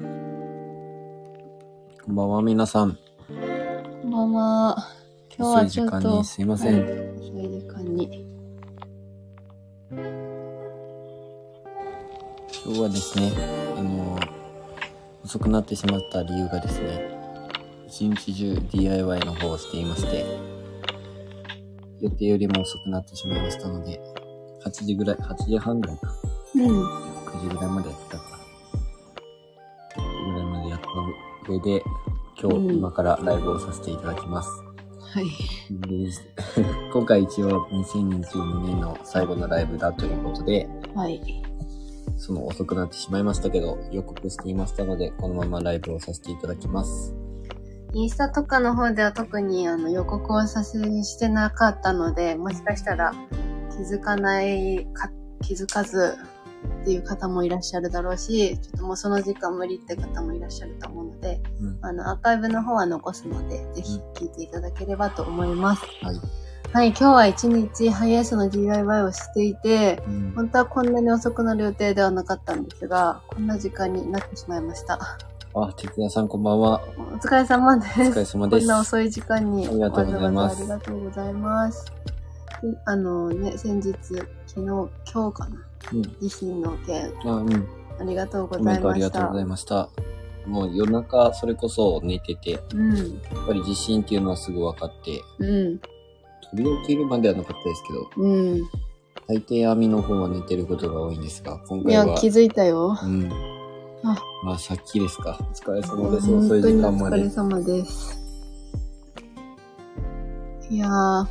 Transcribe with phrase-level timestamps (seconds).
[0.00, 0.04] こ
[2.12, 2.96] んばんは、皆さん。
[4.02, 4.88] こんばんは。
[5.36, 5.98] 今日遅はいちょっと。
[5.98, 6.74] 時間にすいません。
[6.74, 8.26] はい遅い時間に。
[12.64, 13.32] 今日はですね、
[13.76, 14.20] あの
[15.24, 17.10] 遅くなってしまった理由がですね、
[17.88, 20.24] 一日中 DIY の方をしていまして、
[22.00, 24.00] 予定よりも遅くなってしまいましたので、
[24.64, 26.14] 8時ぐらい、8時半ぐらいか、
[26.54, 26.62] うん。
[27.26, 28.37] 9時ぐらいまでやってたから、
[31.48, 31.82] った上で、
[32.40, 34.50] 今うん日、今からライブをさせていただきます。
[35.00, 35.24] はい。
[35.70, 36.10] で
[36.92, 41.42] 今回一応2022年の最後のライブだということで、はい。
[42.16, 47.14] その遅くなってしまいましたけど、予告していましたので、このままライブをさせていただきます。
[47.94, 53.14] インスタとかの方では特にあの予告をさせしてなかったので、もしかしたら
[53.70, 56.16] 気づかないか、気づかず
[56.82, 61.78] っていう方もいらっしゃるだろうし、ちょっともうその時間無理って方もいらっしゃると思うので、うん。
[61.82, 65.82] あの、アーカイブの方は残すので、ぜひ聞いていただければと思います。
[66.02, 66.16] はい。
[66.70, 74.98] はい、今日は一日ハイエースの DIY をしていて、うん本当はこんなに遅くなる予定ではなかったんですが、こんな時間になってしまいました。
[75.54, 76.82] あ、哲也さんこんばんは。
[76.96, 78.00] お疲れ様です。
[78.00, 78.60] お疲れ様です。
[78.60, 81.86] こんな遅い時間にありがとうございますありがとうございます。
[82.62, 83.94] であのね、先日、
[84.46, 84.90] 昨日、今
[85.30, 86.02] 日かな、うん。
[86.20, 87.68] 地震の件、あ、うん。
[88.00, 89.44] ありがとうごコメントあざいましたりがとうござい。
[89.46, 89.90] ました。
[90.46, 98.70] もう夜中、それこそ寝てて、やっうん、ぱり地震っていうのはすぐ分かって、うん、飛び起きるまではなかったですけど、うん。
[99.28, 102.96] 大抵網の方は寝てることが多いんですが、今いや回は、、気づいたよ。
[103.02, 103.30] うん。
[104.04, 105.38] あまあ、さっきですか。
[105.40, 106.26] お疲れ様です。
[106.26, 107.30] 本遅い当にお時間まで疲れ。
[107.30, 108.18] 様です。
[110.70, 111.26] いやー、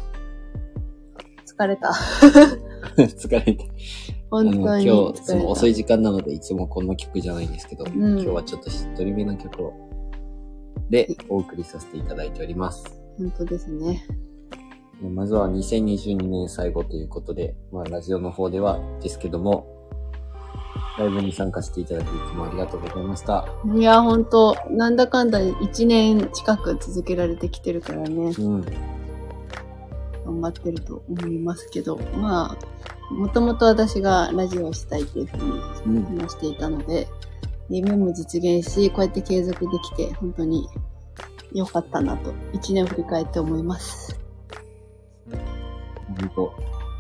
[1.46, 1.90] 疲れた。
[2.98, 3.64] 疲れた。
[4.30, 4.86] 本当に。
[4.86, 9.74] 今日、その遅い時間なので、いつもこの曲じゃないんですけど、ん今日はちょっとしっとりめな曲を、
[10.90, 12.84] で、お送りさせていただいております。
[13.18, 14.06] 本当ですね。
[15.02, 19.78] まずは2022年最後ということで、まあ、ラジオの方ではですけども、
[20.98, 23.48] ライブに参加していただき、いつもありがとうございました。
[23.76, 28.34] いや、本当なんだかんだ1年近く続けられてきてるからね。
[28.38, 28.62] うん。
[30.26, 36.18] 頑張ってると思いますけど、まあ、もともと私がラジオをしたいっていうふうにうん。
[36.18, 37.08] 話していたので、
[37.70, 40.68] 夢も実現し、こうやって継続できて、本当に
[41.54, 44.20] 良かったなと、一年振り返って思います。
[46.20, 46.54] 本当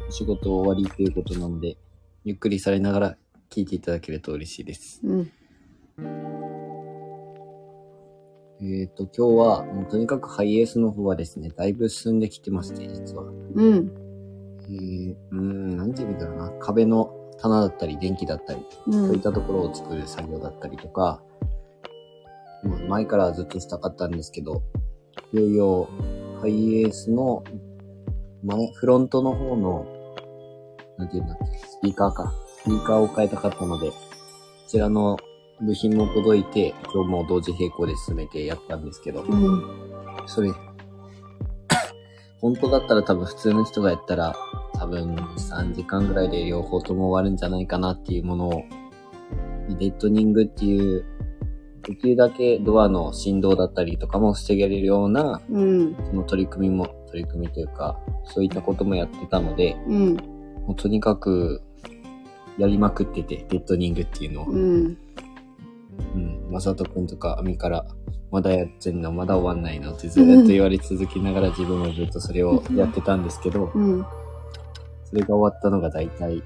[0.10, 1.78] 仕事終わりということなので、
[2.24, 3.18] ゆっくりされながら
[3.50, 5.02] 聞いていただけると嬉しいです。
[5.04, 5.32] うん。
[8.60, 13.24] えっ、と、今日は、もうとにかくハイエースの方はですね、だいぶ進んできてまして、実は。
[13.24, 14.07] うん。
[14.70, 16.52] えー、うーん、なんて言うんだろうな。
[16.60, 18.94] 壁の棚だったり、電気だったり、う。
[18.94, 21.22] そういったところを作る作業だったりとか、
[22.64, 24.64] まあ前からずっとしたかったんですけど、
[25.34, 25.90] いよいよ、
[26.42, 27.44] ハイエースの
[28.44, 29.86] 前、フロントの方の、
[30.98, 32.34] なんて言うんだっけ、スピーカーか。
[32.58, 33.96] スピーカーを変えたかったので、こ
[34.68, 35.18] ちらの
[35.62, 39.64] 部品も届いて、今日も同時並行で進めてやったんですけど、うん。
[40.28, 40.52] それ、
[42.42, 44.36] 本当だったら多分普通の人がやったら、
[44.78, 48.64] 多分3時間ぐらいで両方とも終わるんじゃないかなっていうものを、
[49.70, 51.04] デッドニングっていう、
[51.82, 55.96] できるだけドアの振動だったりとかも防げれるような、うん。
[55.96, 60.16] その取り組みも、取り組みというか、そういったこともやってたので、うん。
[60.16, 61.62] もうとにかく、
[62.58, 64.46] やりまくってて、デッドニングっていうのを。
[64.48, 64.98] うん。
[66.16, 66.48] うん。
[66.52, 67.86] まさとくんとか、アミから、
[68.32, 74.06] まだやってんの、まだ終わんないのってずっと言われ続けながら自分もずっとそれをやってたんですけど、うん。
[75.10, 76.44] それが終わったのがだいたい、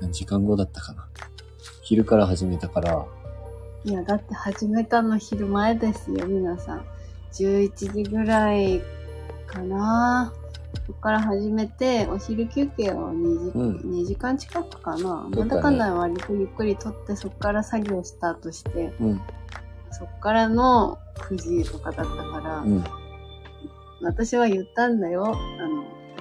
[0.00, 1.08] 何時間後だったかな。
[1.82, 3.06] 昼から始めたから、
[3.84, 6.84] いや、だって始めたの昼前ですよ、皆さん。
[7.32, 8.80] 11時ぐらい
[9.46, 10.32] かな。
[10.86, 15.28] そこから始めて、お昼休憩を2時,、うん2時間近くかな。
[15.30, 19.20] なんだかんだ割とゆっくりとって、そこから作業スタートして、うん、
[19.90, 22.84] そこからの9時とかだったから、うん、
[24.02, 25.26] 私は言ったんだよ。
[25.26, 25.73] あの、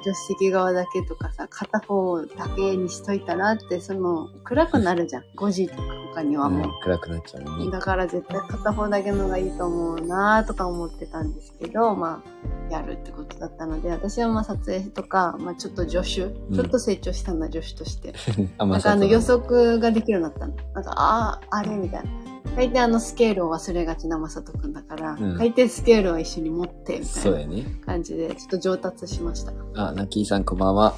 [0.03, 5.23] 助手席側だけとかさ、片方だけにしといたらって、その、暗くなるじゃん。
[5.35, 6.67] 5時とか他にはもう。
[6.67, 7.71] うん暗くなっちゃうね。
[7.71, 12.21] だから絶対片方だけのがいいと思うなとか思ってたんですけど、ま
[12.69, 18.13] あ、やるってことだったので、私はまあ撮影とか、まあちょっと助手、んちょっと成長したんだ、助手として。
[18.57, 20.53] あ、なんかあの予測ができるようになったの。
[20.73, 22.09] なんか、ああ、あれみたいな。
[22.55, 27.85] 大抵あのスケールを忘れがちなまさとくんだから、うん大抵スケールを一緒に持って、みたいな。
[27.85, 29.53] 感じで、ちょっと上達しました。
[29.75, 30.95] あ、ナッキーさんこんばんは。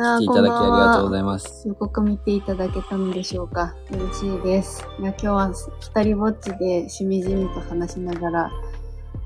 [0.00, 1.66] あ来ていただきありがとうございます。
[1.66, 4.86] 予告見ていただけたのでしょうか嬉しいです。
[5.00, 8.50] いや、今日は二人ぼっちでしみじみと話しながら、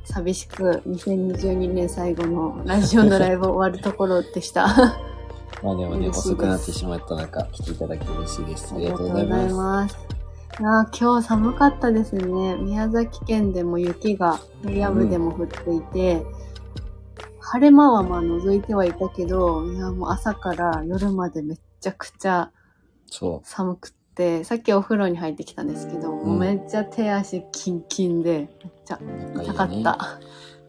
[0.05, 4.67] 寂しく2022年最後のラジオのライブ終わるところでした。
[4.67, 4.99] あ
[5.63, 8.75] まあでもね、遅くなってしまった中、来ていただき嬉しいです。
[8.75, 9.55] ありりがとうございます。
[9.55, 9.99] ます。
[10.61, 12.57] いや今日寒かったですね。
[12.57, 16.25] 宮崎県でも雪が平野部でも降っていて、
[17.53, 22.51] 晴れ間はまあ除いてはいたけど、いやもう朝から夜までめっちゃくちゃ
[23.11, 29.43] そ寒くって、さっきお風呂に入ってきたんですけど、もうめっちゃ手足キンキンで、めっちゃう。
[29.43, 29.99] 痛かっ仲いいねた。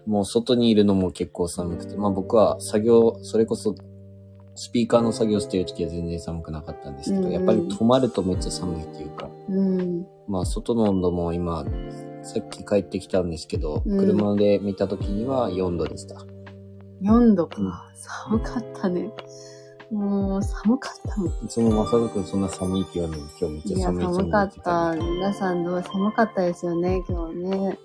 [0.05, 3.75] もう外にいるのも結構寒くて、まあ僕は作業、それこそ
[4.55, 10.05] スピーカーの作業してる時は全然寒くなかったんですけど、うんうんやっぱり止まるとめっちゃ寒いっていうか、うん。
[10.27, 11.63] まあ外の温度も今、
[12.23, 16.32] さっき帰ってきたんですけど、うん車で見た時には4度でした。
[17.03, 17.61] 4度か。
[17.61, 19.09] うん寒かったね。
[19.91, 21.29] もう寒かったもん。
[21.45, 24.93] いつもまさかくんそんな寒いって言わないのに今日めっちいや、ゃ寒い寒かっ言た。
[24.93, 27.79] てね皆さんどう寒かったですよね、今日ね。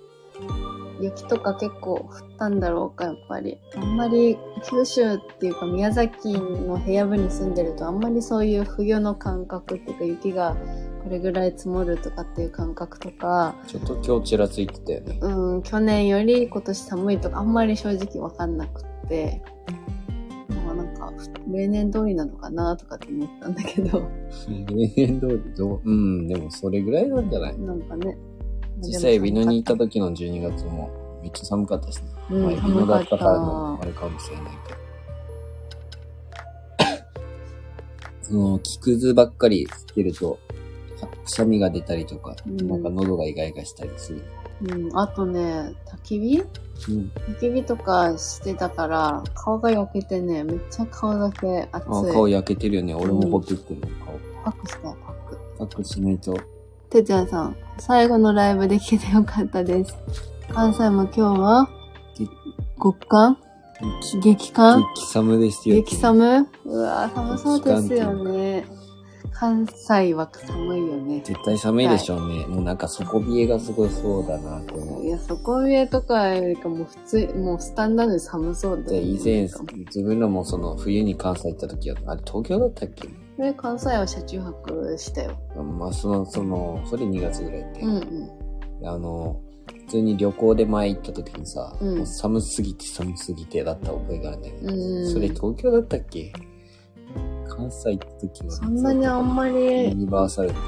[1.01, 3.57] 雪とか結構降ったんだろうか、やっぱり。
[3.75, 10.57] あんまり九州っていうか宮崎の平野部に住んでるとあんまりそういう冬の感覚っていうか雪が
[11.03, 15.19] これぐらい積もるとかっていう感覚とか、ちょっと今日ちらついてたよね。
[15.21, 19.41] うん、去年より今年寒いとかあんまり正直わかんなくって、
[20.65, 21.11] まあなんか
[21.51, 24.09] 例年通りなのかなとかって思ったんだけど、
[24.49, 27.59] 例年通りどう、うん、でもそれぐらいなんじゃない？
[27.59, 28.17] なんかね。
[28.81, 32.09] 実際、美濃に行った時の12月もめっちゃ寒かったですね。
[32.31, 32.43] うん
[32.87, 34.79] まあ、だったからのあれかもしれないけど。
[38.21, 40.39] その、木くずばっかりつけると、
[41.25, 44.21] くしゃみが出たりとか、うんなんか喉がイガイガしたりする。
[44.61, 46.39] うん、あとね、焚き火？
[46.39, 47.11] うん。
[47.33, 52.09] 焚き火とかしてたから、顔が焼けてね、めっちゃ顔だけ熱い。
[52.09, 52.93] あ顔焼けてるよね。
[52.93, 54.19] 俺もほってってる顔。
[54.43, 55.37] パックしたよ、パック。
[55.59, 56.35] パックしないと。
[56.89, 59.95] てつやさん、最後のライブできてよかったです。
[60.51, 61.69] 関西も今日は
[62.17, 62.25] げ
[62.81, 63.37] 極寒？
[64.01, 64.83] 激激寒？
[64.95, 65.75] 激寒ですよ。
[65.75, 66.47] 激寒？
[66.65, 68.65] うわ寒そうですよね。
[69.39, 71.21] 関西は寒いよね。
[71.23, 72.45] 絶対寒いでしょうね。
[72.47, 75.05] もうなんか底冷えがすごいそうだなって思う。
[75.05, 79.47] いや、底上とかよりかもう普通、もうスタンダードで寒そうだで、よね以前、
[79.85, 83.07] 自分らもその冬に関西行った時は、あれ東京だったっけ？
[83.41, 85.37] で、関西は車中泊したよ。
[85.79, 87.79] まあ、その、その、それ2月ぐらいって。
[87.81, 87.95] うん
[88.81, 88.87] うん。
[88.87, 94.59] あの、普通に旅行で前行った時にさ、うんもう寒すぎて寒すぎてだった覚えがあるんだよね。
[94.73, 96.33] うんそれ東京だったっけ？
[97.59, 98.51] 関西行った時は。
[98.51, 100.59] そんなにあんまユり、ニバーサルとか。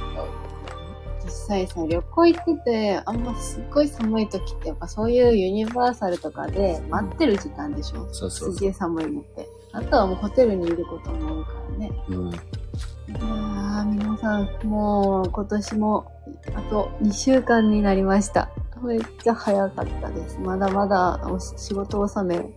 [1.24, 8.08] 実際さ、旅行行ってて、あんますっごい寒い時って、やっぱそういうユニバーサルとかで待ってる時間でしょ？
[8.12, 9.48] そうそうすげえ寒いのって。
[9.72, 11.92] あとはもうホテルにいることも多いからね。
[12.10, 12.30] うん。
[12.30, 16.12] いやー、皆さん、もう今年も
[16.56, 18.50] あと2週間になりました。
[18.84, 20.40] めっちゃ早かったです。
[20.40, 22.50] まだまだお仕事納め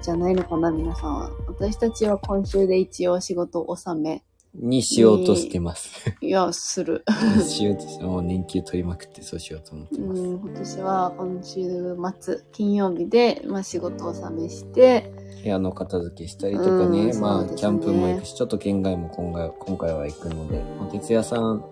[0.00, 1.30] じゃないのかな、皆さんは。
[1.60, 4.22] 私たちは今週で一応仕事納め。
[4.54, 5.90] にしようとしてます。
[6.20, 7.04] いや、する。
[7.36, 10.20] にしようとして、もう年休取りまくってそうしようと思ってます。
[10.22, 15.12] うん、今年は今週末、金曜日で、まあ、仕事納めして、
[15.42, 21.66] 部屋の片付けしたりとかね、うんまあ、キャンプも行くし、ちょっと県外も今回今回は行くので、まあ、哲也さんは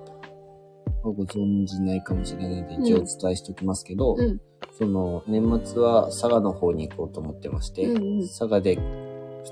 [1.05, 4.41] ご存知ないかもしれないので、一応お伝えしておきますけど、うん
[4.79, 8.79] その、年末は佐賀の方に行こうと思ってまして、うんうん佐賀で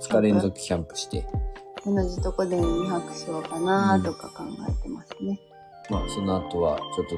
[0.00, 1.26] 2日連続キャンプして、
[1.84, 5.40] 同じとこで2泊しようかなとか考えてますね。
[5.90, 7.16] まあ、その後はちょっと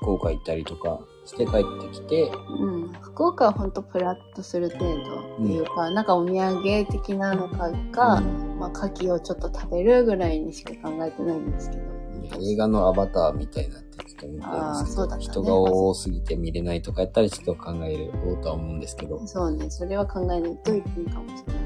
[0.00, 2.30] 福岡行ったりとかして帰ってきて、
[2.60, 8.20] うん、福岡はほんとプラッとする程度っていうか、なんかお土産的なの買うか、
[8.58, 11.96] まあ、牡蠣をちょっと食べるぐらいにしか考えてないんですけど。
[12.40, 15.22] 映画のアバターみたいになってちょっと見てますけど、ね。
[15.22, 18.10] 人が多すぎて見れないとかやったらちょっと考える
[18.42, 21.65] とは思うんですけど、そうね、それは考えないといけないかもしれない。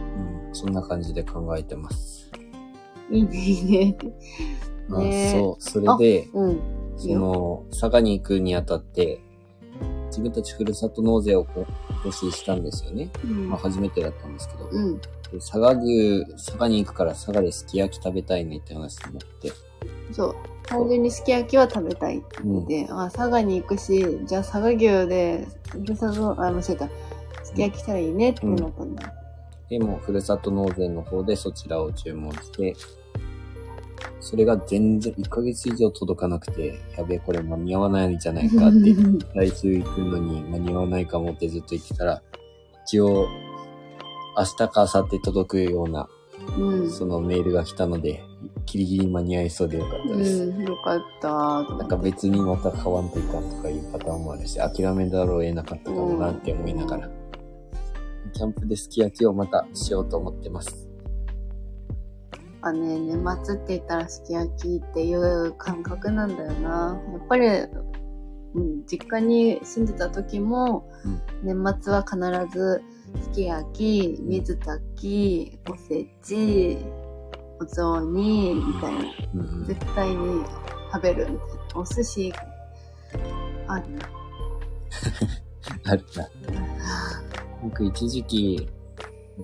[0.51, 2.31] うん、そんな感じで考えてます。
[3.11, 3.97] いいね、いいね。
[4.91, 6.61] あねそう、それで、うん。
[6.97, 9.21] そよの、佐賀に行くにあたって、
[10.09, 11.67] 自分たちふるさと納税を今
[12.05, 13.11] 年したんですよね。
[13.25, 15.01] うんまあ初めてだったんですけど、うん。
[15.01, 19.53] で佐賀牛、佐賀に行くから佐賀ですき焼き食べたいねって話になって、
[20.13, 20.35] そう。
[20.67, 24.79] 単純にすき焼きは食べたいって言って、あ、佐賀に行くし、じゃあ佐賀牛
[25.09, 26.89] で、ふるさと、あ、間違えた。
[27.43, 29.15] すき焼きしたらいいねってなったんだ。
[29.71, 32.77] でも、ふるさと納税の方でそちらを注文して、
[34.21, 38.95] それが全然1ヶ月以上届かなくて、やべえ、これ間に合わないんじゃないかって、
[39.35, 42.23] 来週行くのに間に合わないかもってずっと言ってたら、
[42.85, 43.29] 一応、
[44.37, 46.09] 明日か明後日届くような
[46.57, 46.91] うん。
[46.91, 48.23] そのメールが来たので、
[48.67, 50.45] ギリギリ間に合いそうでよかったです。
[50.45, 51.29] うん、よかった。
[51.29, 57.11] なんか別にまた買わんといかんとかいうパターンもあるし、諦めざるを得なかったかもなって思いながら、
[58.31, 60.89] キャンプですき焼きをまたしようと思ってます。
[62.63, 67.01] あね、年末って言ったらすき焼きっていう感覚なんだよな。
[67.13, 67.47] やっぱり、
[68.55, 70.91] うん、実家に住んでた時も、
[71.43, 72.19] 年末は必
[72.53, 72.83] ず
[73.23, 76.79] すき焼き、水炊き、おせち、
[77.61, 79.01] お雑煮、みたいな。
[79.35, 80.45] うんうん絶対に
[80.93, 81.81] 食べるみたいな。
[81.81, 82.33] お寿司、
[83.67, 84.11] あるな。
[85.93, 86.70] あるな。
[87.63, 88.69] 僕一時期、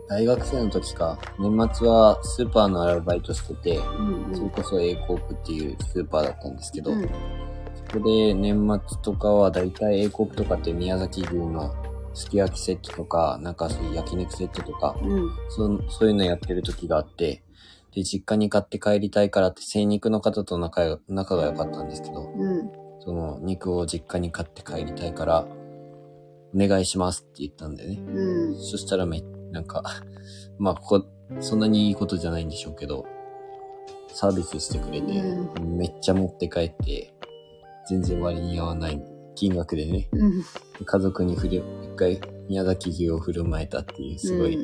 [0.09, 7.03] 大学生の時か、年末はスーパーのアルバイトしてて、うんそれこそ A コープっていうスーパーだったんですけど、うん。
[7.03, 11.75] そこで年末とかはだいたい A コープとかって宮崎牛の
[12.15, 15.31] すき焼きセットとか、なんかそういう焼肉セットとか、うん。
[15.49, 17.43] そうそういうのやってる時があって、
[17.95, 22.71] で、実家に買って帰りたいからって精肉の方と仲が仲が良かったんですけど、うん。
[23.01, 25.47] その肉を実家に買って帰りたいから、
[26.57, 27.99] お願いしますって言ったんでね。
[28.01, 28.57] うん。
[28.57, 29.23] そしたらめ、
[29.53, 29.83] なんか、
[30.59, 31.07] まあ、ここ、
[31.41, 33.05] そんなにいいことじゃないんでしょうけど、
[34.09, 37.13] サービスしてくれて、うめっちゃ持って帰って、
[37.89, 39.03] 全然割に合わない
[39.35, 40.43] 金額でね、うん。
[40.85, 44.59] 家族に振る、一回宮崎牛を振る舞えたっていう、すごい。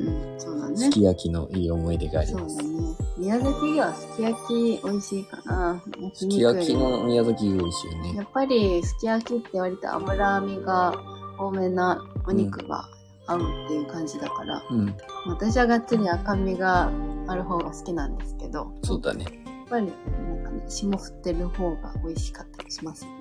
[0.75, 2.55] すき焼きのいい思い出があります。
[2.57, 2.95] そうだね。
[3.17, 5.83] 宮崎牛はすき焼き美味しいかな。
[6.13, 8.13] すき焼きの宮崎牛美味しいよね。
[8.15, 10.93] やっぱりすき焼きって割と脂身が
[11.45, 12.87] 多めなお肉が
[13.27, 14.95] 合うっていう感じだから、うん、
[15.27, 16.91] 私はがっつり赤身が
[17.27, 19.25] ある方が好きなんですけど、そうだね。
[19.25, 19.29] や
[19.65, 23.11] っぱりなんかね、霜降ってる方が美味しかったりしますよ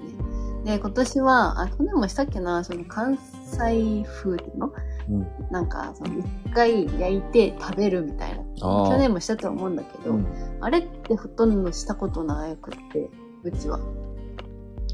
[0.65, 0.77] ね。
[0.77, 4.73] で、今年は、あ、去年もしたっけな、その関西風っていうの
[5.09, 5.27] うん。
[5.51, 8.45] なんか、その一回焼いて食べるみたいな。
[8.61, 10.27] 去年もしたと思うんだけど、うん。
[10.61, 13.09] あれってほとんどしたことなくって、
[13.45, 13.81] うちは。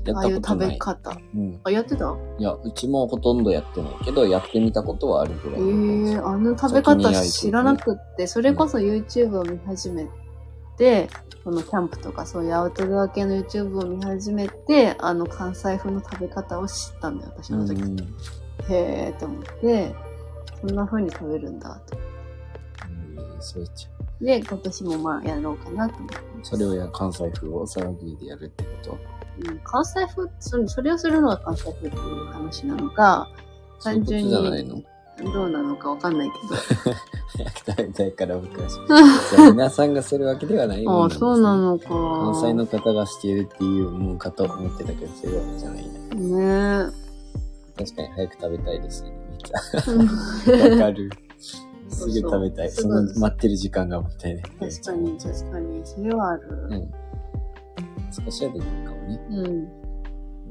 [0.04, 0.70] やっああいう食たことない。
[0.70, 1.18] べ方。
[1.34, 1.60] うん。
[1.64, 2.16] あ、やってた？
[2.38, 6.16] いや、うちもほとんどやってないけど、やってみたことはあるぐらえいえの感じ。
[6.16, 10.06] あの食べ方知らなくって、それこそ YouTube を見始め
[10.76, 11.08] て、
[11.44, 17.80] そのキャンプとかそういうアウトドア系の YouTube を見始めて、あの関西風の食べ方を知ったんだよ、私の時。
[17.80, 17.98] うん。
[18.70, 19.94] へーって思って、
[20.60, 21.96] そんな風に食べるんだと。
[21.96, 22.08] うん
[23.40, 23.90] そう言っちゃ
[24.20, 24.24] う。
[24.24, 26.16] で、今年もまあやろうかなと思って。
[26.42, 28.98] それをや関西風をさらぎでやるってこと？
[29.47, 33.28] うん、関西風それ、それをするのが関西風っていう話なのか、
[33.78, 34.83] そういうことじゃないの？
[35.33, 36.95] どうなのかわかんないけど。
[37.37, 38.75] 早く食べたいから僕はし。
[39.37, 41.88] じゃあ皆さんがするわけではないもああ、んねそうなのか。
[41.88, 46.87] 関西の方がしているっていうもんかと思ってたけど、そういうわけじゃないね。
[46.87, 46.92] ね
[47.76, 49.11] 確かに早く食べたいですね。
[49.30, 50.62] めっちえ。
[50.62, 50.71] ゃ。
[50.75, 51.11] わかる。
[51.90, 52.71] すぐ食べたい。
[52.71, 54.42] その待ってる時間がもったいない。
[54.45, 55.80] 確かに、確かに。
[55.85, 56.42] それはある。
[56.71, 56.90] うん。
[58.10, 59.20] 少しはできるかもね。
[59.30, 59.48] う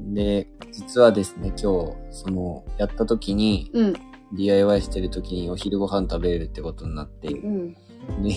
[0.00, 0.14] ん。
[0.14, 3.94] で、実はですね、今日、その、やった時に、うん。
[4.34, 7.72] DIY してる時にお昼ご飯食べれるってことになって、うん。
[8.22, 8.30] で、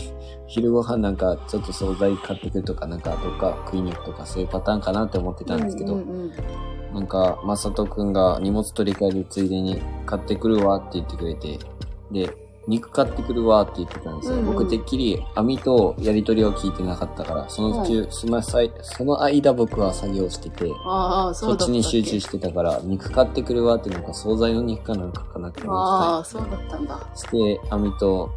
[0.48, 6.32] 昼ご飯なんかちょっと惣菜買ってくるとか、なんかどっか食いに行くとかそういうパターンかなって思ってたんですけど、うんうん
[6.94, 11.58] なんか、まさとくんが荷物取り替えるついでに買ってくるわって言ってくれて、
[12.12, 12.30] で、
[12.68, 14.36] 肉買ってくるわって言ってたんですよ。
[14.36, 26.98] うんうん僕てっきり網とやり取りを聞いてなかったから、その中、その際その間僕は作業してて、ああ、そだっちに集中してたから、肉買ってくるわってなんか惣菜の肉かなんかかなって思ってああ、そうだったんだ。
[26.98, 27.16] た。
[27.16, 28.30] して、網と、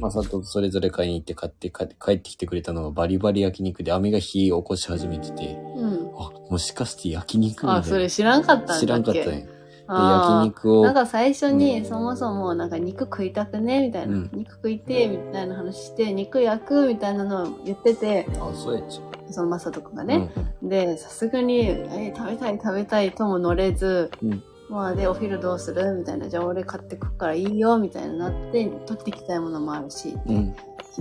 [0.00, 6.10] まさとそれぞれ買いに行って買って帰って帰ってきてくれたのがバリバリ焼肉で網が火起こし始めてて、うん。
[6.18, 8.80] あ、もしかして焼肉みたいなあ、それ知らんかったんだっけ？
[8.80, 9.24] 知らんかったね。
[9.24, 9.55] で、あ
[9.88, 20.06] 焼肉をーなん、か最初に、うんそもそもなんか肉食いたくねみたいな、うん肉食いてみたいな話して、肉焼くみたいなのを言ってて、あ、そうやっちゃそのマサト君がう。
[20.06, 20.30] ね。
[20.62, 30.16] で、さすがに、え食べたい食べたいとも乗れず、うんまあで、お昼どうするみたいな、じゃあ俺買ってくからいいよ、みたいになって、取ってきたいものもあるし。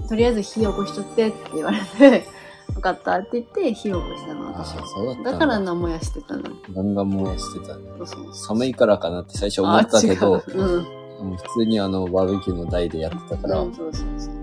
[0.10, 2.26] とりあえず火起こしとってって言われて、
[2.74, 4.88] 分かったって言って火起こしたの、あ私は。
[4.88, 6.44] そうだったんだだから名もやしてたの。
[6.74, 7.84] ガンガン燃やしてたね。
[7.98, 10.76] そうそう寒いからかなって最初思ったけど、あ違ううん。
[10.76, 11.06] うん
[11.38, 14.34] 普通にあの、バーベキューの台でやってたから、うん、そうそうそう。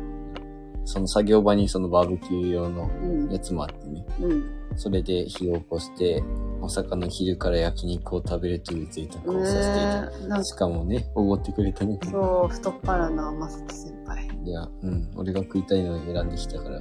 [0.84, 3.30] その作業場にそのバーベキュー用のうん。
[3.30, 4.04] やつもあってね。
[4.20, 4.44] うん。
[4.76, 6.24] それで火を起こして、
[6.60, 10.00] まさかの昼から焼肉を食べるという贅沢をさせていた。
[10.02, 11.98] ねえ、なんかしかもね、おごってくれたね。
[12.10, 14.28] そう、太っ腹なマサト先輩。
[14.44, 15.10] いや、うん。
[15.14, 16.80] 俺が食いたいのを選んできたから、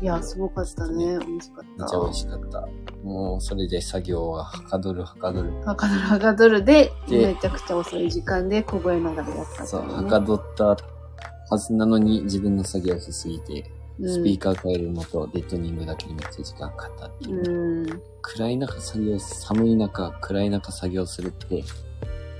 [0.00, 1.18] いや、すごかったね。
[1.18, 1.84] 美味しかった。
[1.84, 2.68] めっちゃ美味しかった。
[3.02, 5.52] もう、それで作業ははかどるはかどる。
[5.64, 10.76] はかどるはかどるで、でめちゃくちゃ遅い時間で凍えながらやったってそ、いうはかどった、は
[11.50, 17.48] はずなのに自分の作業しすぎて、うんスピーカー変えるのとデッドニングだけにめっちゃ時間かかったっていう。
[17.48, 18.02] うん。
[18.22, 21.62] 暗い中作業、寒い中、暗い中作業するって、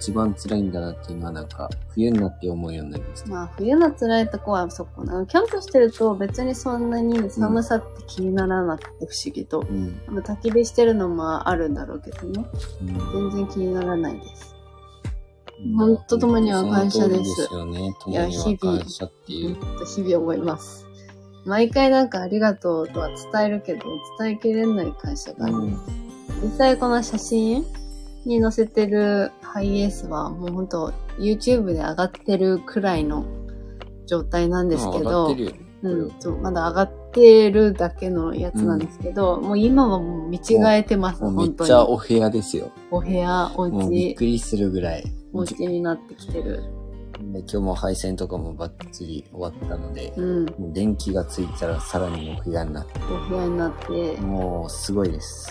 [0.05, 3.29] 一番辛いんだなっていうのはなんか、冬になって思うようになりました。
[3.31, 5.25] まあ、冬の辛いとこはそこな。
[5.25, 9.61] キャンプしてると別にそんなに寒さって気にならなくて不思議と。
[9.61, 9.99] うん。
[10.07, 12.45] まあ焚き火してるのもあるんだろうけどね。
[12.83, 14.55] うん全然気にならないです。
[15.75, 17.95] ほんと共には感謝ですですよね。
[18.07, 19.57] いや共には感謝っていう。
[19.87, 20.87] 日々思います。
[21.47, 23.87] 毎回なんかありがとうとは伝えるけど、
[24.19, 25.93] 伝えきれない感謝があります。
[26.43, 27.65] 実際この写真
[28.28, 33.25] に載せてるハイエースはもうほんと YouTube で上がってるくらいの
[34.07, 35.35] 状態なんですけど、
[36.43, 41.69] まだ上がってるだけのやつなんですけど、もう今はもう見違えてます、本当に。
[41.69, 42.71] ちゃお部屋ですよ。
[42.90, 45.04] お部屋、おもうびっ家、くりするぐらい。
[45.33, 46.62] お家になってきてる。
[47.33, 55.49] で今日も配線とかもバッチリ終わったので、うん、もう電気がついたらさらにお部屋になって、お部屋になって、もうすごいです。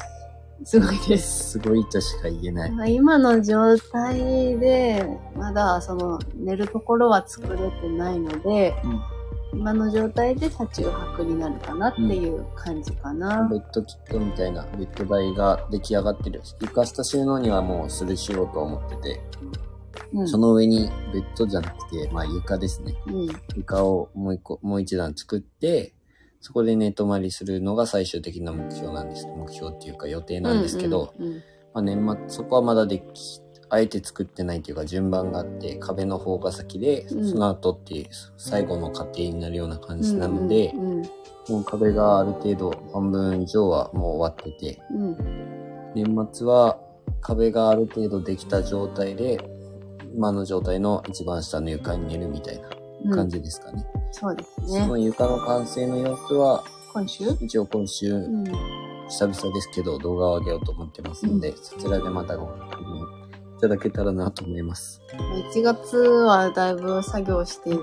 [0.64, 1.52] すごいです。
[1.52, 2.72] すごいとしか言えない。
[2.72, 5.06] まあ今の状態で、
[5.36, 8.74] まだその寝るところは作れてないので、
[9.54, 13.48] 今の状態で車中泊になるかなっていう感じかな。
[13.50, 16.42] ベッドキットみたいなベッド台が出来上がってる。
[16.62, 19.22] 床下収納にはもうするしようと思ってて、
[20.14, 20.28] うん。
[20.28, 22.96] その上にベッドじゃなくて、まあ床ですね。
[23.08, 23.28] うん。
[23.56, 25.94] 床をもう一個、もう一段作って、
[26.44, 29.26] そこで寝泊まりするのが最終的な目標なんです。
[29.28, 31.34] 目標っていうか予定なんですけど、うんうん
[31.74, 37.30] まあ年末、そこはまだでき、あえて作ってないっていうか順番があって、壁の方が先で、うん。
[37.30, 41.10] その後っていう最後の過程になるような感じなので、うんうん
[41.50, 45.94] もう壁がある程度半分以上はもう終わってて、うん。
[45.96, 46.78] 年末は
[47.22, 49.40] 壁がある程度できた状態で、
[50.14, 53.86] 今の状態の一番下の床に寝るみたいうんな感じですかね。
[54.12, 54.88] そうですそね。
[54.88, 57.26] の床の完成の様子は、今週？
[57.42, 58.44] 一応今週、うん。
[59.10, 63.04] 久々ですけど動画を上げようと思ってますので、そちらでまたご確認
[63.58, 65.02] いただけたらなと思います。
[65.54, 67.78] 1月はだいぶ作業してい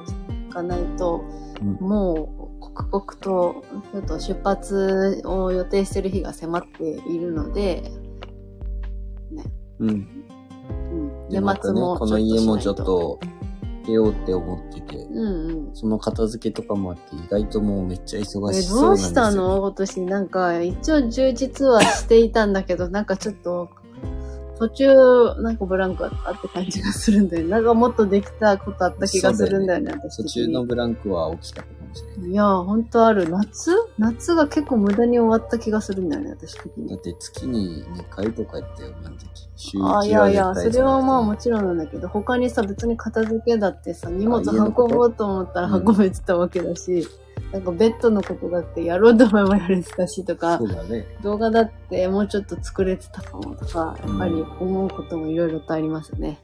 [0.51, 1.23] かないと、
[1.61, 7.91] うんもう刻々とちょっと出発を予定してる日が迫っているので、
[9.79, 9.91] うん。
[9.91, 13.21] うん、年末もこの家もちょっと、
[13.91, 15.75] 出ようって思ってて、うんうん。
[15.75, 18.87] その片付けとかもあって、意外ともうめっちゃ忙えしそうなんですよ、ね。
[18.87, 19.59] どうしたの？
[19.59, 23.69] 今年なんか一応充実はしていたんだけど、なんかちょっと
[24.59, 24.95] 途中
[25.43, 27.51] なんかブランクあったって感じがするんだよね。
[27.51, 30.25] なんかもっとできたことあった気がするんだよね、私途。
[30.29, 32.31] 中のブランクは起きたかもしれない。
[32.31, 33.29] いやー、ほんとある。
[33.29, 33.73] 夏？
[33.99, 36.99] 夏が結構無駄に終わった気がするんだよね、私的だにっ。
[36.99, 39.29] て月に2回とかやったよ、あの時。
[39.57, 47.07] 週1あはいやいや、それはまあもちろんなんだけど、他にさ、別に片付けだってさ、荷物運ぼうと思ったらうん運べてたわけだし、
[47.53, 51.05] なんかベッドのことだってやろうと思えばやれてたしとかそ、うだね。
[51.23, 56.39] 動画だってもうちょっと作れてたかもとか、やっぱり思うこともいろいろとありますね。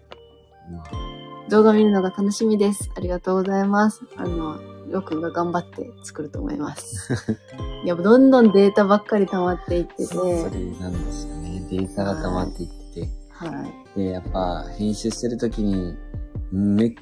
[0.71, 1.16] まあ、
[1.49, 2.91] 動画見るのが楽しみです。
[2.97, 4.03] ありがとうございます。
[4.17, 7.13] あの、りょうくんが頑張って作ると思います。
[7.85, 10.31] いや、どんどんデータばっかり溜まっていってて、それ
[10.81, 11.67] なんですよね。
[11.71, 13.09] データが溜まっていってて。
[13.31, 13.99] はい。
[13.99, 15.97] で、やっぱ編集してる時に、
[16.51, 16.95] め、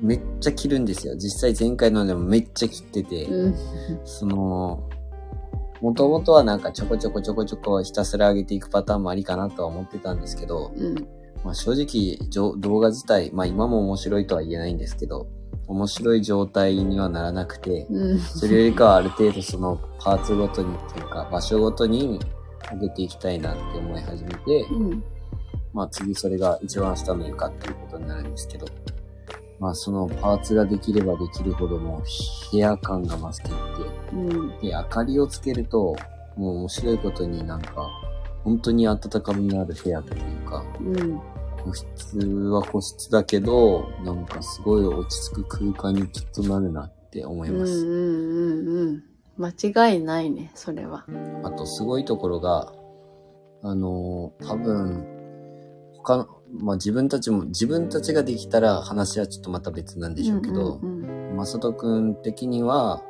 [0.00, 1.16] めっちゃ切るんですよ。
[1.16, 3.54] 実際前回のでもめっちゃ切ってて、うん。
[4.04, 4.88] その、
[5.80, 11.17] もともとはなんかちょこちょこちょこちょこひたすら上げていくパターンもありかなとは思ってたんですけど、うん。
[11.44, 15.28] まあ、正直じょ動画自体、まあ今も面白いとは言えないんですけど、
[15.66, 18.18] 面白い状態にはならなくて、うん。
[18.18, 22.18] それよりかはある程度そのパーツごとにっていうか場所ごとに
[22.72, 25.04] 上げていきたいなって思い始めて、うん。
[25.72, 28.66] まあ次それが一番下の床っていうことになるんですけど、
[29.60, 32.02] まあそのパーツができればできるほどもう
[32.50, 33.56] 部屋感が増していっ
[34.14, 34.50] うん。
[34.60, 35.94] て、で、明かりをつけると、
[36.36, 37.88] もう面白いことになんか、
[38.44, 41.20] 本当に温かみのある部屋っていうか、うん。
[41.64, 42.18] 個室
[42.50, 47.56] は個室だけど、なんかすごい落ち着く空間にきっとなるなって思いうん。
[47.56, 47.84] うます。
[47.84, 47.88] ん。
[47.88, 49.02] うん。
[49.38, 51.04] 間違いないね、それは。
[51.44, 52.72] あとすごいところが、
[53.62, 55.04] あのー多分、
[55.98, 56.28] 他の、
[56.60, 63.02] まあ自分たちも、自分たちができたら話はちょっとまた別なんでしょうけど、うんうんまさとくん的には、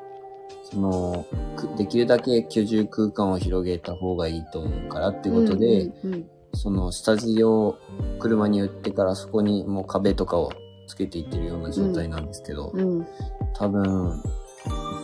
[0.70, 7.78] その、くできるだけ居住空間を広げた方がいいと思うからってうん、ことで、うんうんそのスタジオを
[8.18, 10.50] 車に売ってからそこにもう壁とかを
[10.86, 13.06] つけていってるような状態なんですけど、うん。
[13.54, 14.22] 多分、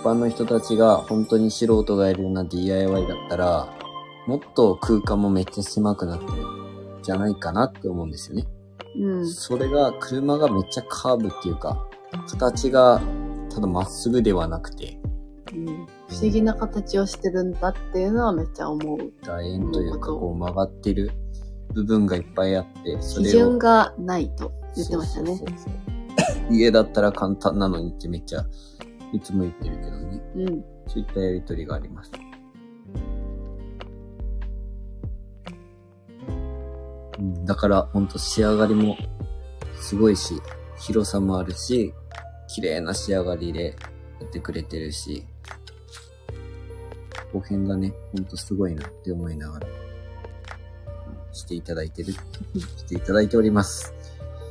[0.01, 3.69] 一般の人たちが本当に素人がやるような DIY だったら、
[4.27, 8.47] もっと空間もめっちゃ狭くなってるんじゃないかなって思うんですよね。
[8.99, 9.29] うん。
[9.29, 11.87] それが車がめっちゃカーブっていうか、
[12.31, 13.01] 形が
[13.53, 14.99] ただまっすぐではなくて、
[15.55, 15.67] うん。
[16.09, 19.13] 不思議な形をしてるんだっていうのはめっちゃ思う。
[19.23, 21.11] 楕円というか、こう曲がってる
[21.73, 25.49] 部分がいっぱいあって、そ基れを準がないと言ってましたねそう。
[25.49, 28.47] そうそう家だったら簡単なのにってめっちゃ、
[29.13, 30.23] いつも言ってるけどね。
[30.37, 30.65] うん。
[30.87, 32.13] そういったやりとりがあります。
[37.19, 38.97] うんだから、ほんと仕上がりも
[39.81, 40.41] すごいし、
[40.79, 41.93] 広さもあるし、
[42.49, 43.77] 綺麗な仕上がりで
[44.21, 45.27] やってくれてるし、
[47.35, 49.75] 後編がね、ほんとすごいなって思いながら、うん
[51.35, 52.13] していただいてる、
[52.55, 53.93] していただいております。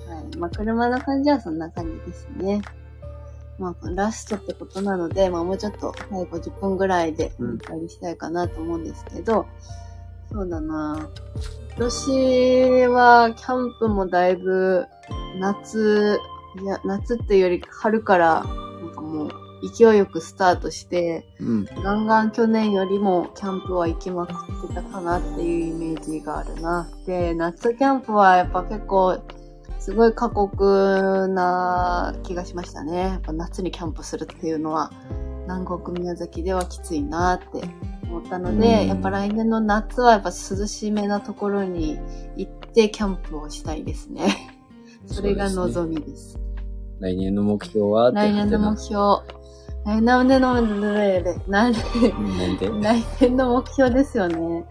[0.09, 0.37] はい。
[0.37, 2.61] まあ、車の感じはそんな感じですね。
[3.57, 9.45] まあ、ラストってことなので、まあ、もうちょっと最後10分ぐらいでうんお送りしたいかなと思うんですけど、
[10.29, 11.07] そうだな
[11.77, 14.85] 今年はキャンプもだいぶ
[15.39, 16.19] 夏、
[16.61, 21.65] いや、夏っていうより春からなんかもう勢いよくスタートして、うん。
[21.65, 26.89] ガンガン去年よりもキャンプは行きまくってたかなっていうイメージがあるな。
[27.05, 29.19] で、夏キャンプはやっぱ結構、
[29.79, 32.99] すごい過酷な気がしましたね。
[32.99, 34.91] やっぱ夏にキャンプするっていうのは、
[35.43, 37.67] 南国宮崎ではきついなって
[38.03, 41.99] 思ったので、うんやっぱ来年の夏はやっぱ涼しめなところに
[42.37, 44.51] 行ってキャンプをしたいですね。
[45.05, 46.39] それが望みです。
[46.99, 49.42] 来年の目標は来年の目標。
[49.85, 52.69] 来年の目標、なんで、なんで？
[52.81, 54.65] 来年の目標ですよね。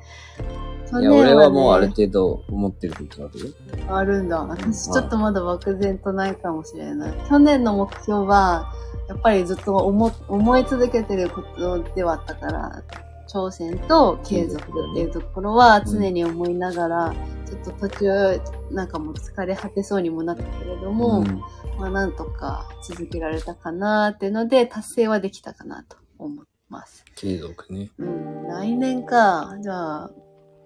[0.91, 3.47] 去いや、年俺はもうあるね程度思ってることあるよ。
[3.95, 4.43] あるんだ。
[4.43, 7.15] 私ちょっとまだ漠然とないかもしれない。
[7.29, 8.73] 去年の目標は、
[9.09, 12.83] やっぱりずっと思思い続けてることではあったから、
[13.29, 17.17] 挑戦と継続っていうところは常に思いながら、ちょ
[17.63, 21.41] っと途中、なんかもう疲れ果てそうにもなったけれども、うん
[21.79, 27.05] まあなんとか続けられたかなっていうので、達成はできたかなと思います。
[27.17, 27.91] 継続ね。
[27.99, 29.57] うん、来年か。
[29.63, 30.11] じゃあ、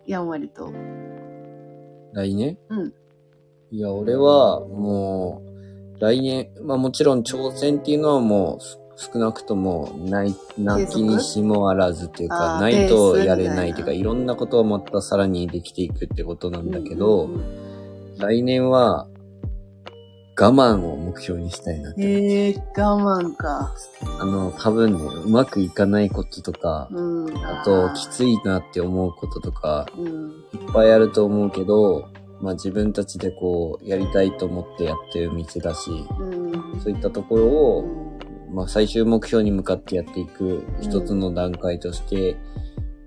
[0.07, 0.73] やんわりと。
[2.13, 2.59] 来年？
[2.71, 2.93] うん。
[3.71, 5.43] いや、俺はも
[5.97, 17.67] う、来年、まあもちろん挑戦っていうのはもうす少なくともない、なきにしもあらずっていうか、ないとやれないっていうか、いろんなことをまたさらにできていくってことなんだけど、うんうんうん
[18.19, 19.07] 来年は
[20.39, 22.03] 我慢を目標にしたいなって。
[22.03, 23.75] へえ我慢か。
[24.21, 27.47] あの、多分ね、うまくいかないこととか、うん。
[27.47, 30.07] あと、きついなって思うこととか、うん。
[30.07, 32.11] いっぱいあると思うけど、
[32.43, 36.81] まあ自分たちでこう、やりたいと思ってやってる店だし、うん。
[36.83, 38.19] そういったところうを、ん
[38.51, 42.37] まあ最終目標に向かってやっていく一つの段階として、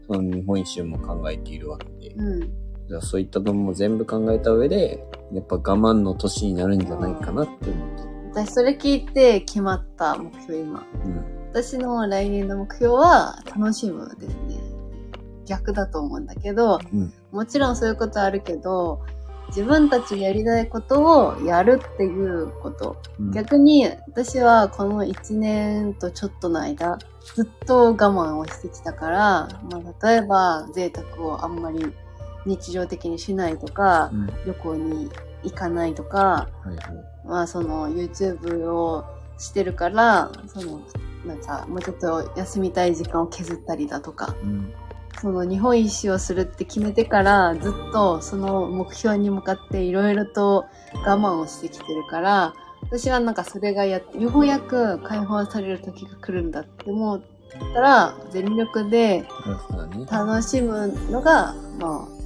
[0.08, 2.50] その日本一周も考えているわけで、うん。
[2.88, 8.10] じゃあそういったのも全部考えた上で、やっぱ我慢の年になるんじゃないかなって思ってる。
[8.32, 10.86] 私それ聞いて決まった目標今。
[11.06, 11.40] うん。
[11.52, 14.60] 私の来年の目標は楽しむですね。
[15.46, 19.02] 逆だと思うんだけど、うんもちろんそういうことあるけど、
[19.50, 22.98] 自分たちでやりたいことをやるっていうこと。
[23.20, 26.98] うん逆に私はこの1年とちょっとの間、
[27.36, 31.94] ずっと我慢をしてきたから、まあ、例えば贅沢をあんまり
[32.46, 34.28] 日常的にしないとかう、ん。
[34.46, 35.10] 旅行に
[35.44, 36.78] 行かないとか、はいはい。
[37.26, 39.06] まあその YouTube を
[39.38, 40.82] してるから、その
[41.26, 44.74] なんかもうちょっと休みたい時間を削ったりだとか、うん。
[45.22, 50.66] その日本一周をするって決めてからずっとその目標に向かっていろいろと
[51.06, 52.54] 我慢をしてきてるから、
[52.84, 57.22] 私はなんかそれがやっようやく解放される時が来るんだって思っ
[57.74, 59.26] たら、全力で。
[60.10, 62.19] 楽しむのが、まあ、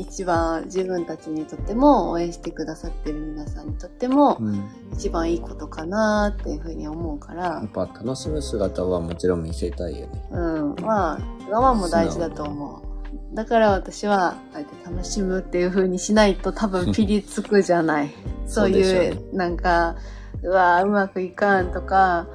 [0.00, 4.68] 一番自分たちにとっても応援してくださってる皆さんにとってもうん。
[4.94, 10.24] 一番いいことかなっていうふうに思うからやっ、ぱ楽しむ姿はもちろん見せたいよね。
[10.30, 13.34] うん、まあ、我慢も大事だと思う。
[13.34, 18.10] だから私は、あえて楽しむっていうふうにしないと多分ピリつくじゃない。
[18.46, 19.96] そういうう、なんか、
[20.42, 22.26] うわーうまくいかんとか、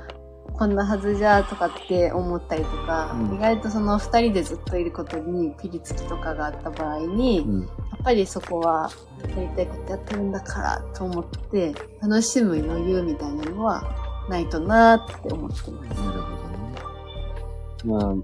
[0.58, 7.62] こんなはずじゃとかって思ったりとか、うん意外とその二人でずっといることにピリつきとかがあった場合に、うん。
[7.62, 7.70] やっ
[8.04, 8.90] ぱりそこは
[9.36, 13.84] やりたいことやってるんだからと思って、楽しむ余裕みたいなのは
[14.30, 16.02] ないとなーって思ってます。
[16.02, 18.18] なるほどね。
[18.18, 18.24] ま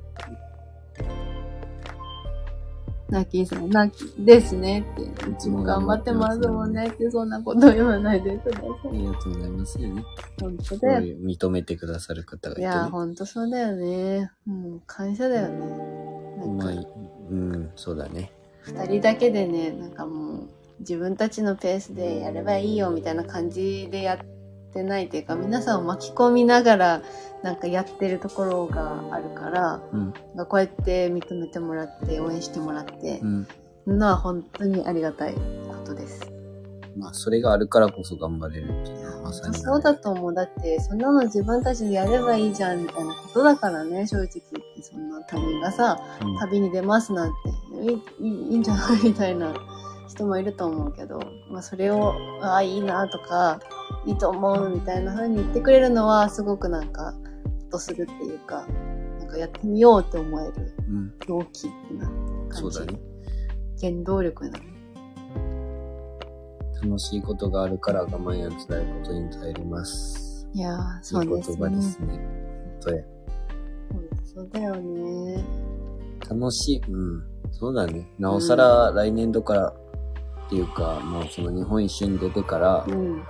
[3.12, 5.02] ナッキーさん、ナッキーですねって。
[5.02, 10.02] いつつもも頑張っててまますすもんねって、そんなこと言わないでくださあ、ありがとうございますよね。
[10.02, 10.04] い。
[10.42, 12.68] 本当だ認めてくださる方がいて、ね。
[12.68, 14.32] いや、ほんとそうだよね。
[14.48, 15.66] うん、感謝だよね。
[16.56, 16.88] まあか、
[17.30, 18.32] うん、そうだね。
[18.62, 24.20] 二人だけでね、なんかもう、自分たちのペースでやればいいよみたいな感じでやっ
[24.72, 27.02] ってないというか、皆さんを巻き込みながら、
[27.44, 30.14] なんかやってるところがあるから、うん。
[30.48, 33.48] こうやって認めてもらって、応援してもらってう、ん。
[33.88, 35.40] のは本当にありがたいこ
[35.86, 36.22] とです。
[36.98, 40.34] まあ、それがあるからこそ頑張れるっていうのはまさに、そうだと思う。
[40.34, 47.50] だって、そんなの自分たちでやればいいじゃん、みたいなことだからね、正直言って、そんな他人がさ、うん旅に出ますなんて、
[47.82, 49.04] いいいいんじゃない？
[49.04, 49.54] みたいな
[50.12, 51.20] 人もいると思うけど、
[51.50, 53.60] まあそれを、ああ、いいなとか、
[54.06, 57.14] いいと思うみたいな風に言ってくれるのは、すごくなんか、
[57.72, 58.66] とするっていうか、
[59.20, 61.14] なんかやってみようって思えるうん。
[61.28, 62.60] 動機ってな感じ。
[62.62, 63.00] そうだね。
[63.80, 64.66] 原動力になる。
[66.84, 70.48] 楽しいことがあるから我慢や辛いことに耐えれます。
[70.54, 71.82] いやー、そいいうです言葉でね。
[71.82, 72.08] すね。
[72.08, 73.04] 本当や。
[74.34, 75.44] そうだよね。
[76.30, 76.82] 楽しい。
[76.92, 77.24] うん。
[77.52, 78.08] そうだね。
[78.18, 79.74] なおさら来年度から
[80.52, 83.24] っていうか、もうその日本一周に出てからう、ん。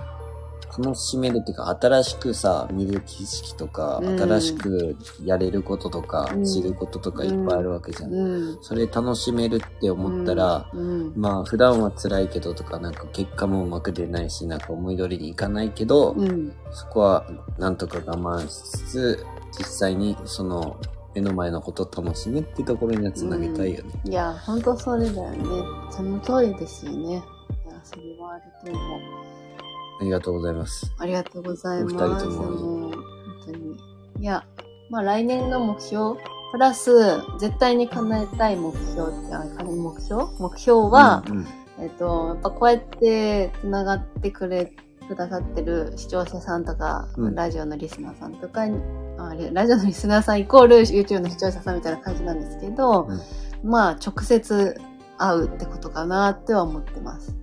[0.76, 8.12] 楽しめるっていうか、新しくさ、見る景色とか、うん新しくやれることとか、うん知ることとかいっぱいあるわけじゃん。
[8.12, 8.58] うん。
[8.60, 11.12] それ楽しめるって思ったら、うん。
[11.14, 16.52] まあ普段は辛いけどとか、なんか結果もうまく出ないし、なんか思い通りにいかないけど、うん。
[16.72, 17.24] そこは
[17.58, 20.76] なんとか我慢しつつ、実際にその
[21.14, 23.92] 目の前のことを楽しむっていうところにはつなげたいよね。
[24.04, 25.38] いや、ほんとそれだよね。
[25.90, 26.98] その通りですよね。
[27.10, 27.22] いや、
[27.82, 29.00] それはあると思う。
[30.00, 30.92] ありがとうございます。
[30.98, 31.96] ありがとうございます。
[31.96, 32.92] お二人とも本
[33.46, 33.76] 当に。
[34.20, 34.44] いや、
[34.90, 36.20] まあ来年の目標、
[36.52, 36.92] プラス、
[37.38, 40.26] 絶対に叶えたい目標って、あ目標？
[40.38, 41.46] 目標は、うんうん
[41.78, 44.72] えっと、やっぱこうやって繋がってくれ、
[45.14, 47.34] くださってる視聴者さんとか、うん。
[47.34, 48.80] ラジオのリスナーさんとかに、
[49.18, 53.08] あれラジオのリスナーさんイコール YouTube の視聴者さんみたいな感じなんですけど、
[53.62, 54.80] まあ直接
[55.18, 57.36] 会うってことかなっては思ってます。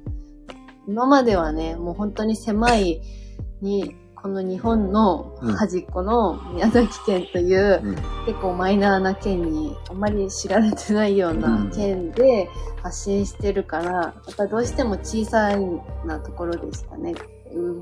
[0.88, 3.01] 今まではね、もう本当に狭い
[3.62, 7.95] に、この日本の端っこの宮崎県という、うん。
[8.25, 11.71] 結構マイナーな県にあんまり知られてないよううなん。
[11.71, 12.49] 県で
[12.82, 15.60] 発信してるから、やっぱどうしても小さい
[16.05, 17.13] なところでしたね。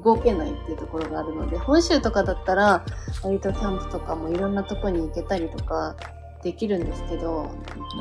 [0.03, 2.85] 動けないっていうところがあるので、本州とかだったら
[3.23, 5.95] 割とキャンプとかもいろんなとこに行けたりとか
[6.43, 7.51] できるんですけど、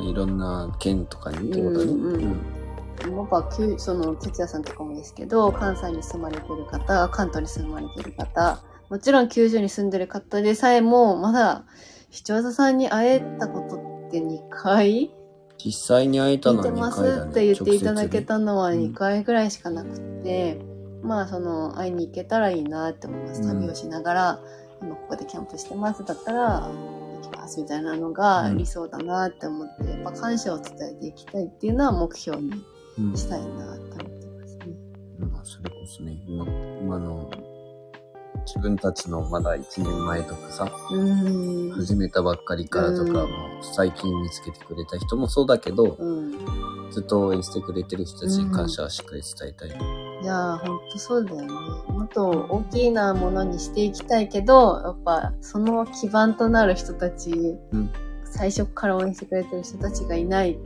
[0.03, 1.85] いろんな県とかにってことね。
[1.85, 2.15] うん。
[2.15, 3.17] うん。
[3.17, 8.63] やっぱその哲也さんとかもですけど関西に住まれてる方関東に住まれてる方。
[8.89, 11.65] もちろん九州に住んでる方でさえもまだ
[12.11, 13.77] 視聴者さんに会えたこと
[14.07, 15.11] って2回
[15.59, 17.31] 実際に会えたのは2聞いてます回だね。
[17.31, 18.93] って言っていただけたのは直接ね。
[18.93, 20.61] 2回ぐらいしかなくて、
[21.07, 23.43] まあその会いに行けたらいいなって思います。
[23.43, 24.41] うん旅をしながら、
[24.83, 32.51] 今ここでキャンプしてますだったら行きますみたいなのが理想だなって思って、やっぱ感謝を伝えていきたいっていうのは目標に
[32.99, 34.67] うんしたいなって思ってますね。
[35.19, 36.45] まあ、それこそね、今、
[36.81, 37.31] 今の、
[38.47, 40.71] 自分たちのまだ1年前とかさ。
[41.75, 43.29] 始めたばっかりからとか、うんもう
[43.61, 46.91] 最近見つけてくれた人もそうだけど、うん。
[46.91, 50.06] ずっと応援してくれてる人たちに感謝はしっかり伝えたい。
[50.23, 51.49] いやー、ほんとそうだよね。
[51.89, 57.31] もっと大きなものにしていきたいけど、やっぱその基盤となる人たち、
[57.73, 57.91] うん
[58.37, 60.59] 最初から応援してくれてる人たちがいない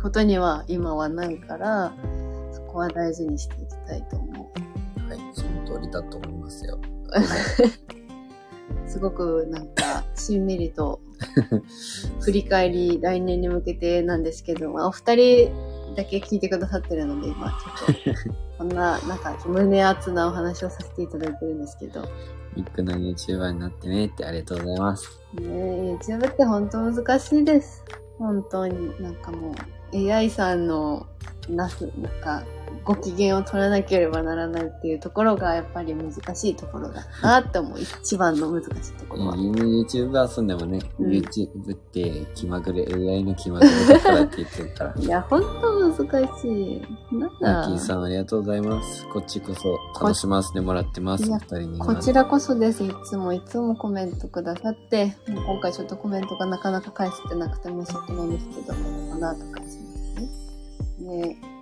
[0.00, 1.92] ことには今はないから、
[2.52, 4.52] そこは大事にしていきたいと思
[5.08, 6.78] はい、その通りだと思いますよ。
[6.78, 6.80] う。
[8.88, 11.00] すごくなんか、しんみりと、
[12.20, 15.50] 振り返り、来年に向けてなんですけど、まあお二人
[15.96, 18.20] だけ聞いてくださってるので、今ちょっと、
[18.58, 22.02] こんな、なんか、胸熱なお話をさせていただいてるんですけど、
[22.54, 25.20] ビッグな YouTuber になってねってありがとうございます。
[25.34, 27.84] ねえ、YouTube って本当難しいです。
[28.18, 29.02] 本当に。
[29.02, 29.54] なんかも
[29.92, 31.06] う、AI さんの
[31.48, 32.42] なす、なんか、
[32.84, 37.80] ご機嫌を取らなければならないっていうところがやっぱり難しいところだなって思う。
[37.80, 39.36] 一番の難しいところは。
[39.36, 44.94] YouTube 遊んでもね、うん YouTube って気まぐれ、AI の気まぐれだからって言ってるから。
[44.96, 46.82] いや、本当難しい。
[47.14, 49.06] なんだキーさんありがとうございます。
[49.12, 51.24] こっちこそ楽しませてもらってます。
[51.78, 52.84] こちらこそです。
[52.84, 61.26] いつもいつもコメントくださって、もう今回ちょっとコメントがなかなか返せてなくて申し訳ないんですけど、この後返しますね。
[61.28, 61.55] ねなん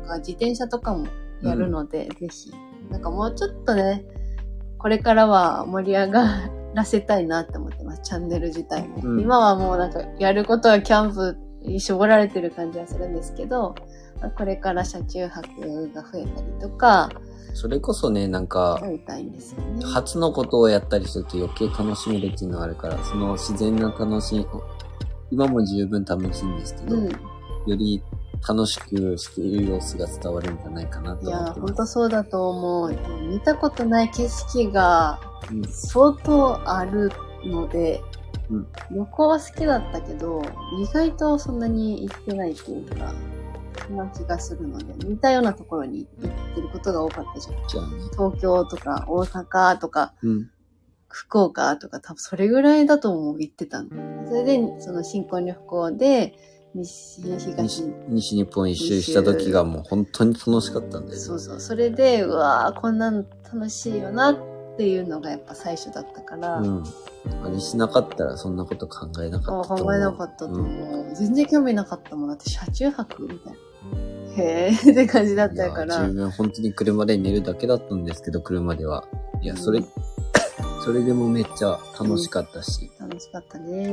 [0.00, 1.06] か自転車とかも
[1.42, 2.52] やるので、ぜひ。
[2.90, 4.04] なんかもうちょっとね、
[4.78, 8.02] これからは盛り上がらせたいなって思ってます。
[8.02, 9.00] チャンネル自体も。
[9.02, 13.74] うん今はもうなんかやることはキャンプに絞られてる感じはするんですけど、
[14.20, 17.10] まあこれから車中泊が増えたりとか、
[17.54, 19.84] それこそね、なんか、やりたいんですよね。
[19.84, 24.46] 初のことをやったりすると余計楽しめるっていうのがあるから、その自然な楽しみ、
[25.30, 27.08] 今も十分楽しいんですけど、うん。
[27.08, 27.16] よ
[27.66, 28.02] り
[28.46, 31.60] 楽しくしている様子が伝わるんじゃないかなといや、思ってます。
[31.60, 32.96] ほんとそうだと思う。
[33.28, 37.10] 見たことない景色がうん相当ある
[37.44, 38.02] ので、
[38.50, 40.42] うん旅行は好きだったけど、
[40.80, 43.12] 意外とそんなに行ってないっていうか、
[43.86, 47.68] そんな気がするので、似たようなところに行ってることが多かったじゃん。
[47.68, 47.92] じゃあね。
[48.12, 50.50] 東京とか大阪とかうん。
[51.12, 53.88] 福岡とか多分それぐらいだと思う行ってたの。
[54.28, 56.34] それで、その新婚旅行で、
[56.74, 61.16] 西、東西、西日本一周した時がもう本当に楽しかったんだよね。
[61.16, 61.60] そうそう。
[61.60, 64.36] それで、うわーこんなん楽しいよなっ
[64.76, 66.84] ていうのがやっぱ最初だったから、うん。
[67.44, 69.86] あれしなかったらそんなこと考えなかあったと思う。
[69.86, 71.14] 考えなかったとうん思う。
[71.14, 72.28] 全然興味なかったもん。
[72.28, 73.58] だって車中泊みたいな。
[74.42, 76.02] へーって感じだったから。
[76.02, 79.04] 自分本当に車で寝るだけだったんですけど、車では。
[79.42, 79.82] いや、それ、
[80.84, 83.90] それでもめっちゃ楽しかったし、楽しかったね。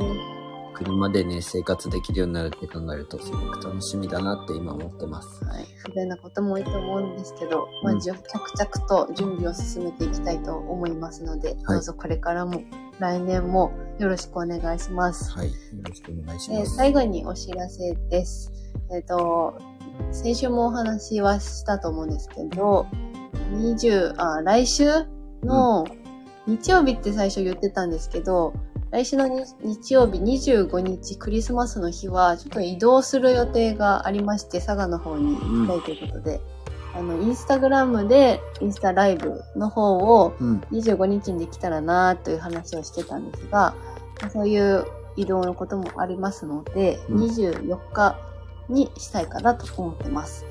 [0.78, 5.44] 車でね、生活できるようになるって考えると、すごく楽しみだなって今思ってます。
[5.44, 5.66] はい。
[5.86, 12.62] 不便なことも多いと思うんですけど、まあ、うんじゅ着々と準備を進めていきたいと思いますので、どうぞこれからも、
[13.00, 15.30] 来年もよろしくお願いします。
[15.32, 15.48] はい。
[15.48, 16.76] よろしくお願いしえーます。
[16.76, 18.52] 最後にお知らせです。
[18.92, 19.58] えっ、と、
[20.12, 22.86] 先週もお話はしたと思うんですけど、
[23.52, 24.86] 20、あ、来週
[25.42, 25.86] の
[26.46, 28.54] 日曜日って最初言ってたんですけど、
[28.90, 36.40] 来週のに日曜日25日クリスマスの日はちょっと移動する予定がありまして、佐賀の方に行きたいということで、
[36.94, 40.60] あの、インスタグラムでインスタライブの方をうん。
[40.72, 43.74] 25日にできたらなという話をしてたんですが、
[44.32, 48.16] そういう移動のこともありますので、うん24日
[48.70, 50.46] にしたいかなと思ってます。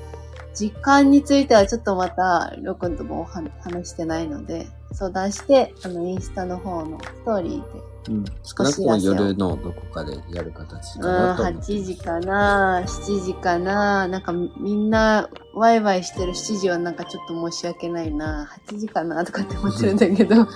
[0.54, 8.24] 時間についてはちょっとまた、りょうくんとも話してないので、相談して、あの、インスタの方のストーリーで、うん。
[8.42, 11.72] 少なくとも夜のどこかでやる形うん、かなと思ってます。
[11.72, 20.46] 8時かな、7時かな、なんかみんなワイワイしてる7時はなんかちょっと申し訳ないな、8時かなとかって思ってるんだけど、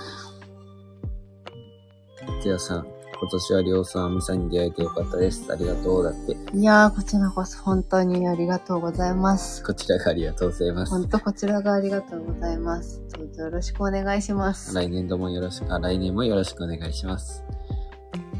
[2.41, 2.87] 哲也さん、
[3.23, 5.49] 今年はりょうさん、あみさんに出会えてよかったです。
[5.49, 6.03] ありがとう。
[6.03, 9.63] だって、いやー、こちらこそ本当にありがとうございます。
[9.63, 10.91] こちらがありがとうございます。
[10.91, 13.01] 本当こちらがありがとうございます。
[13.17, 14.75] どうぞよろしくお願いします。
[14.75, 17.45] 来年度もよろしく、あ、来年もよろしくお願いします。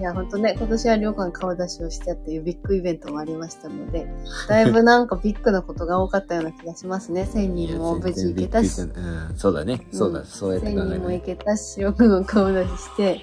[0.04, 4.06] いや、本当ね、今年はりょうかん顔出しをしてっていうビッグイベントもありましたので、
[4.50, 7.26] だいぶなんかビッグなことが多かったような気がしますね。
[7.34, 8.92] 1000人も無事行けたし、うん、
[9.38, 9.88] そうだね。
[9.94, 10.98] そうだ、うんそうやって考1000えない。
[10.98, 13.22] 人も行けたし、りょうくんの顔出しして、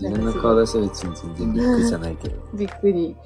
[0.00, 2.36] 自分の顔出しは別に全然びっくりじゃないけど。
[2.54, 3.16] びっくり、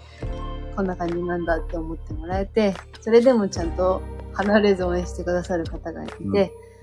[0.74, 4.00] こんな感じなんだって思ってもらえて、それでもちゃんと
[4.32, 6.34] 離れず応援してくださる方がいて、うん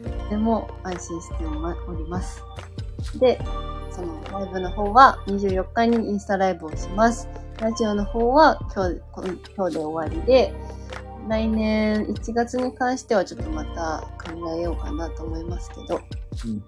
[0.03, 1.35] とても安心して
[1.87, 2.43] おります。
[3.19, 3.39] で、
[3.91, 7.27] そのライブの方は24日にインスタライブをします。
[7.59, 9.01] ラジオの方は今日、
[9.55, 10.53] 今日で終わりで、
[11.27, 16.01] 来年1月に関してはちょっとまた考えようかなと思いますけど、
[16.45, 16.63] うん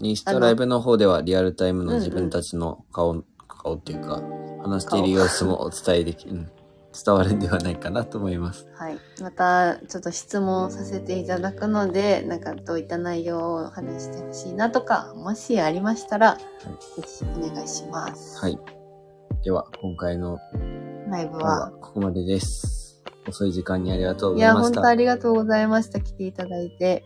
[0.00, 4.20] インスタライブの方ではリアルタイムの自分たちの顔、顔っていうか、
[4.60, 6.50] 話している様子もお伝えでき、うん、
[6.94, 8.66] 伝わるんではないかなと思います。
[8.74, 8.98] はい。
[9.20, 16.42] また、ちょっと質問させていただくので、なんかどういった内容を話してほしいなとか、もしありましたら、ぜ
[17.06, 18.38] ひお願いします。
[18.40, 18.58] はい。
[19.42, 20.38] では、今回の
[21.08, 21.66] ライブは？
[21.66, 21.70] は。
[21.80, 23.02] ここまでです。
[23.28, 24.80] 遅い時間にありがとうごいや、ざいました。
[24.80, 26.00] 本当ありがとうございました。
[26.00, 27.02] 来ていただいて。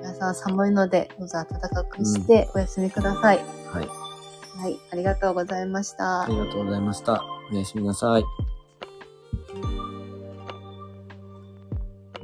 [0.00, 3.38] 皆さん寒いので、どうぞ暖かくしてお休みください。
[3.38, 3.88] はい。
[4.58, 4.78] はい。
[4.92, 6.22] ありがとうございました。
[6.22, 7.24] ありがとうございました。
[7.52, 8.24] おやすみなさい。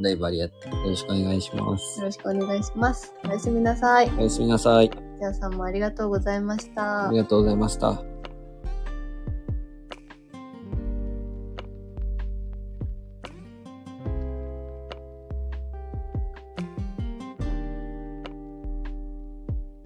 [0.03, 0.77] ライブありがとう。
[0.85, 2.01] よろしくお願いします。
[2.01, 3.15] よろしくお願いします。
[3.25, 4.11] おやすみなさい。
[4.19, 4.91] おやすみなさい。
[4.91, 7.19] じゃあさんもありがとうございましたあり。
[7.19, 8.12] がとうございました。